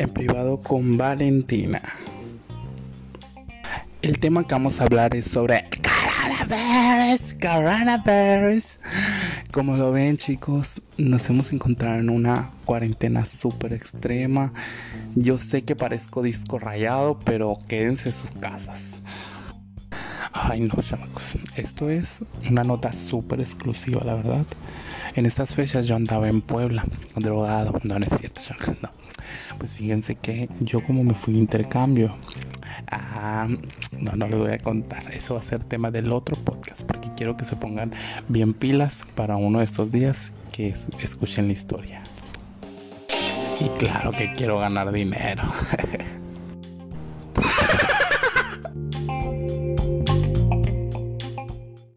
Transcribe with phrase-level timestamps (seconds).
[0.00, 1.82] en privado con Valentina.
[4.00, 5.68] El tema que vamos a hablar es sobre
[6.48, 8.78] coronavirus, coronavirus.
[9.52, 14.54] Como lo ven chicos, nos hemos encontrado en una cuarentena súper extrema.
[15.14, 19.00] Yo sé que parezco disco rayado, pero quédense en sus casas.
[20.32, 21.36] Ay no, chamacos.
[21.56, 24.46] Esto es una nota súper exclusiva, la verdad.
[25.14, 27.78] En estas fechas yo andaba en Puebla, drogado.
[27.84, 29.09] No, no es cierto, chamacos, no.
[29.58, 32.16] Pues fíjense que yo como me fui de intercambio.
[32.90, 33.48] Ah,
[33.98, 35.12] no, no les voy a contar.
[35.14, 37.92] Eso va a ser tema del otro podcast porque quiero que se pongan
[38.28, 42.02] bien pilas para uno de estos días que escuchen la historia.
[43.60, 45.42] Y claro que quiero ganar dinero.